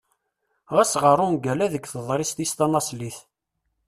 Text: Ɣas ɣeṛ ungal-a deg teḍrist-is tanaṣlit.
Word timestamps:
Ɣas 0.75 0.93
ɣeṛ 1.03 1.19
ungal-a 1.27 1.67
deg 1.73 1.83
teḍrist-is 1.87 2.51
tanaṣlit. 2.53 3.17